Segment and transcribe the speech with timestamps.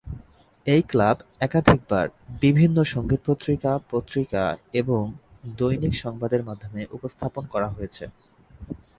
[0.67, 1.17] এই "ক্লাব"
[1.39, 2.05] একাধিকবার
[2.41, 4.43] বিভিন্ন সঙ্গীত পত্রিকা, পত্রিকা
[4.73, 5.01] এবং
[5.57, 8.03] দৈনিক সংবাদের মাধ্যমে উপস্থাপন করা হয়েছে।